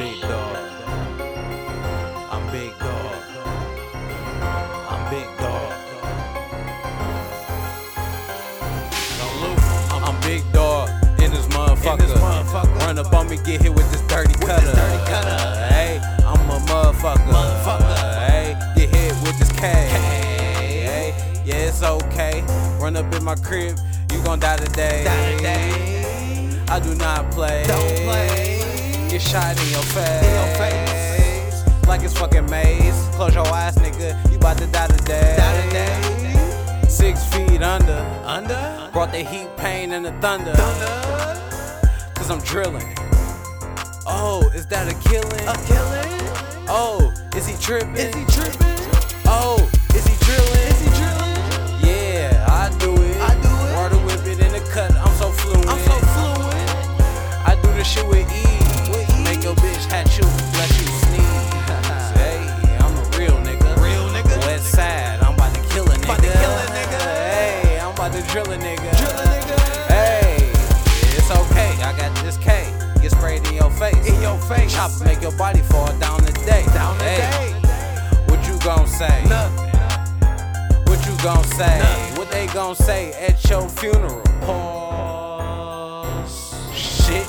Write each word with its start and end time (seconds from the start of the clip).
big 0.00 0.20
dog. 0.22 0.56
I'm 2.32 2.50
big 2.50 2.72
dog. 2.78 3.22
I'm 4.88 5.02
big 5.10 5.28
dog. 5.36 5.72
I'm 10.06 10.20
big 10.22 10.42
dog 10.52 10.88
in 11.20 11.30
this 11.30 11.46
motherfucker. 11.48 12.78
Run 12.78 12.98
up 12.98 13.12
on 13.12 13.28
me, 13.28 13.36
get 13.44 13.60
hit 13.60 13.74
with 13.74 13.90
this 13.92 14.00
dirty 14.08 14.32
cutter. 14.46 14.74
Hey, 15.68 16.00
I'm 16.24 16.48
a 16.48 16.58
motherfucker. 16.70 18.26
hey, 18.26 18.56
get 18.76 18.88
hit 18.88 19.12
with 19.22 19.38
this 19.38 19.52
K. 19.52 19.66
Hey, 19.68 21.42
yeah, 21.44 21.68
it's 21.68 21.82
okay. 21.82 22.42
Run 22.80 22.96
up 22.96 23.14
in 23.14 23.22
my 23.22 23.34
crib, 23.34 23.76
you 24.10 24.22
gon' 24.22 24.40
die 24.40 24.56
today. 24.56 25.04
Die 25.04 25.36
today. 25.36 26.64
I 26.68 26.80
do 26.80 26.94
not 26.94 27.30
play. 27.32 27.64
Don't 27.66 27.96
play. 28.06 28.49
Get 29.10 29.22
shot 29.22 29.60
in 29.60 29.68
your 29.70 29.82
face. 29.82 30.22
In 30.22 30.34
your 30.34 30.54
face. 30.54 31.88
Like 31.88 32.02
it's 32.02 32.16
fucking 32.16 32.48
maze. 32.48 32.94
Close 33.16 33.34
your 33.34 33.46
eyes, 33.48 33.74
nigga. 33.74 34.30
You 34.30 34.36
about 34.36 34.58
to 34.58 34.68
die 34.68 34.86
today. 34.86 35.34
Die 35.36 35.62
today. 35.66 36.86
Six 36.88 37.24
feet 37.24 37.60
under. 37.60 38.06
Under. 38.24 38.88
Brought 38.92 39.10
the 39.10 39.24
heat, 39.24 39.48
pain, 39.56 39.90
and 39.94 40.04
the 40.04 40.12
thunder. 40.20 40.54
Thunder. 40.54 42.12
Cause 42.14 42.30
I'm 42.30 42.38
drilling. 42.42 42.94
Oh, 44.06 44.48
is 44.54 44.66
that 44.66 44.86
a 44.86 44.94
killing? 45.08 45.48
A 45.48 45.56
killing. 45.66 46.66
Oh, 46.68 47.12
is 47.34 47.48
he 47.48 47.56
tripping? 47.56 47.96
Is 47.96 48.14
he 48.14 48.24
tripping? 48.26 48.79
About 68.00 68.14
to 68.14 68.22
drill 68.32 68.50
a 68.50 68.56
nigga. 68.56 68.96
Drill 68.96 69.10
a 69.10 69.26
nigga. 69.28 69.58
Hey, 69.88 70.48
it's 71.14 71.30
okay. 71.30 71.70
I 71.82 71.92
got 71.98 72.24
this 72.24 72.38
K. 72.38 72.72
Get 73.02 73.10
sprayed 73.10 73.46
in 73.48 73.54
your 73.56 73.70
face. 73.72 74.08
In 74.08 74.22
your 74.22 74.38
face. 74.38 74.72
Chop, 74.72 74.90
make 75.04 75.20
your 75.20 75.36
body 75.36 75.60
fall 75.60 75.92
down 75.98 76.24
the 76.24 76.32
day. 76.32 76.64
Down 76.72 76.96
the 76.96 77.04
hey, 77.04 77.52
day. 77.52 77.60
What 78.24 78.48
you 78.48 78.58
gon' 78.60 78.86
say? 78.86 79.22
Nothing. 79.28 79.68
What 80.86 81.04
you 81.06 81.14
gon' 81.22 81.44
say? 81.44 81.78
Nothing. 81.78 82.16
What 82.16 82.30
they 82.30 82.46
gon' 82.46 82.74
say 82.74 83.12
at 83.12 83.44
your 83.50 83.68
funeral? 83.68 84.22
Pause. 84.46 86.24
Shit. 86.74 87.28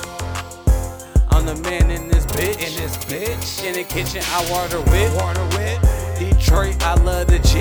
I'm 1.31 1.45
the 1.45 1.55
man 1.67 1.92
in 1.92 2.08
this 2.08 2.25
bitch. 2.27 2.61
In 2.66 2.73
this 2.80 2.95
bitch. 3.09 3.66
In 3.66 3.73
the 3.73 3.83
kitchen, 3.83 4.23
I 4.23 4.49
water 4.49 4.80
with. 4.80 5.14
Water 5.17 5.44
with. 5.58 5.81
Detroit, 6.17 6.81
I 6.81 6.94
love 7.02 7.27
the 7.27 7.39
jit. 7.39 7.61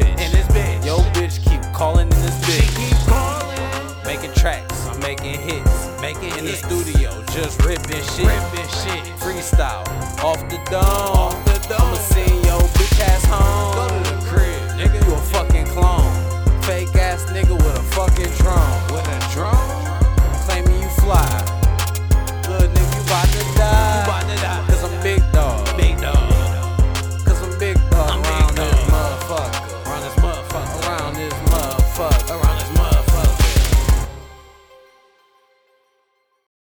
Bitch. 0.00 0.24
In 0.24 0.32
this 0.32 0.46
bitch. 0.48 0.84
Yo, 0.84 0.98
bitch, 1.12 1.44
keep 1.44 1.62
calling 1.74 2.08
in 2.10 2.20
this 2.20 2.38
bitch. 2.44 2.62
She 2.62 2.88
keep 2.88 2.98
calling. 3.06 4.04
Making 4.04 4.32
tracks, 4.34 4.86
I'm 4.86 5.00
making 5.00 5.38
hits. 5.40 6.00
Making 6.00 6.36
In 6.38 6.44
the 6.44 6.56
studio, 6.56 7.10
just 7.32 7.62
ripping 7.64 8.02
shit. 8.14 8.26
Ripping 8.26 8.70
shit. 8.80 9.02
Freestyle, 9.20 9.86
off 10.24 10.40
the 10.48 10.58
dome. 10.70 10.82
Off 10.82 11.44
the 11.44 11.68
dome. 11.68 12.19